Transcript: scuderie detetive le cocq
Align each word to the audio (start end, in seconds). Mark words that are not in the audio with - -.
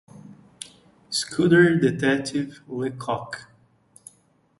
scuderie 1.17 1.77
detetive 1.79 2.61
le 2.67 2.89
cocq 2.97 3.35